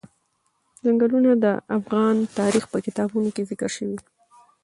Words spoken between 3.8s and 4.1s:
دي.